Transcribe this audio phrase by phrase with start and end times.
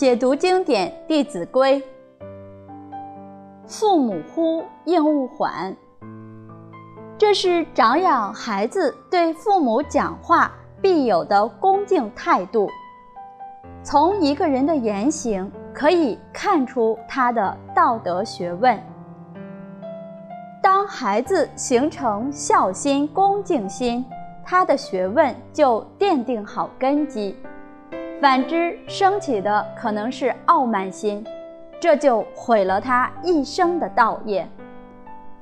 [0.00, 1.78] 解读经典《弟子规》：
[3.66, 5.76] 父母呼，应勿缓。
[7.18, 10.50] 这是长养孩子对父母讲话
[10.80, 12.66] 必有的恭敬态度。
[13.82, 18.82] 从一个人的言行可以看出他的道德学问。
[20.62, 24.02] 当孩子形成孝心、恭敬心，
[24.46, 27.36] 他的学问就奠定好根基。
[28.20, 31.24] 反之，升起的可能是傲慢心，
[31.80, 34.46] 这就毁了他一生的道业。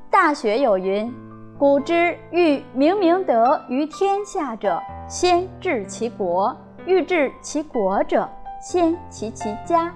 [0.09, 1.13] 大学有云
[1.59, 6.55] ：“古之欲明明德于天下者，先治其国；
[6.87, 8.29] 欲治其国者，
[8.63, 9.91] 先齐其家；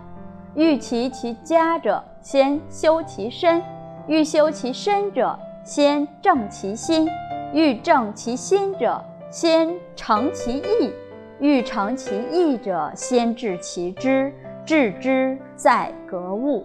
[0.56, 3.62] 欲齐其家者，先修其身；
[4.08, 7.06] 欲修其身者，先正其心；
[7.52, 10.92] 欲正其心者，先诚其意。”
[11.42, 14.32] 欲成其意者，先治其知，
[14.64, 16.64] 治之在格物。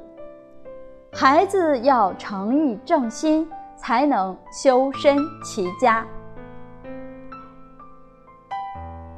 [1.11, 6.05] 孩子要诚意正心，才能修身齐家。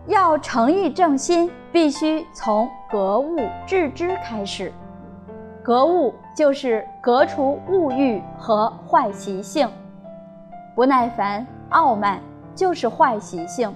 [0.08, 4.72] 要诚意正心，必须从格物致知开始。
[5.62, 9.70] 格物就是革除物欲和坏习性，
[10.74, 12.22] 不耐烦、傲慢
[12.56, 13.76] 就是坏习性。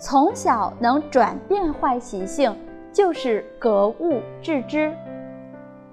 [0.00, 2.56] 从小能转变坏习性，
[2.92, 4.92] 就是格物致知；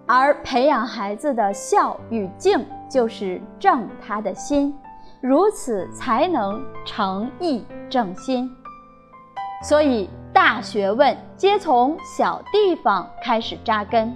[0.05, 4.77] 而培养孩子的孝与敬，就是正他的心，
[5.21, 8.47] 如此才能诚意正心。
[9.63, 14.15] 所以，大学问皆从小地方开始扎根。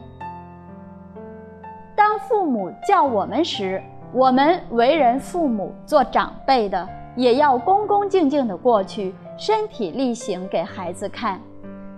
[1.96, 3.82] 当父母叫我们时，
[4.14, 9.14] 我们为人父母、做长辈的，也要恭恭敬敬地过去。
[9.38, 11.40] 身体力行给孩子看，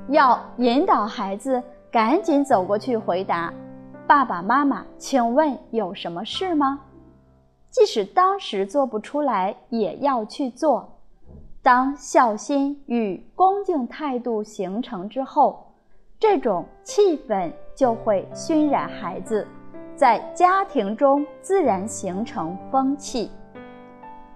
[0.09, 3.51] 要引导孩子赶紧走过去回答
[4.05, 6.79] ：“爸爸妈妈，请问有什么事吗？”
[7.71, 10.87] 即使当时做不出来，也要去做。
[11.63, 15.65] 当孝心与恭敬态度形成之后，
[16.19, 19.47] 这种气氛就会熏染孩子，
[19.95, 23.31] 在家庭中自然形成风气。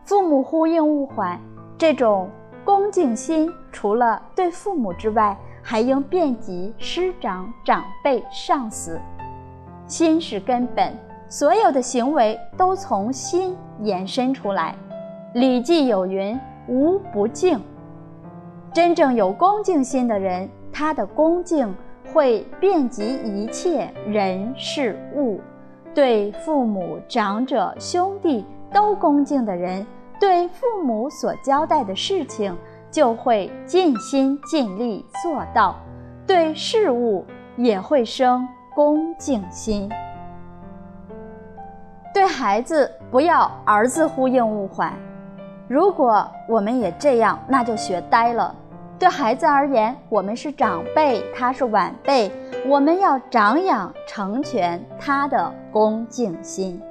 [0.05, 1.39] 父母呼应勿缓，
[1.77, 2.29] 这种。
[2.63, 8.99] 恭敬心除了对父母之外，还应遍及师长、长辈、上司。
[9.85, 10.91] 心是根本，
[11.29, 14.75] 所有的行为都从心延伸出来。
[15.39, 17.61] 《礼记》有云：“无不敬。”
[18.73, 21.71] 真正有恭敬心的人，他的恭敬
[22.11, 25.39] 会遍及一切人事物。
[25.93, 29.85] 对父母、长者、兄弟都恭敬的人。
[30.19, 32.55] 对父母所交代的事情，
[32.89, 35.75] 就会尽心尽力做到；
[36.25, 37.25] 对事物
[37.57, 39.89] 也会生恭敬心。
[42.13, 44.93] 对孩子，不要儿子呼应勿缓。
[45.67, 48.55] 如果我们也这样，那就学呆了。
[48.97, 52.31] 对孩子而言，我们是长辈，他是晚辈，
[52.65, 56.81] 我们要长养成全他的恭敬心。